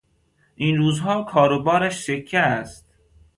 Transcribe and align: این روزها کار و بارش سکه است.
این 0.55 0.77
روزها 0.77 1.23
کار 1.23 1.51
و 1.51 1.63
بارش 1.63 1.99
سکه 2.03 2.39
است. 2.39 2.85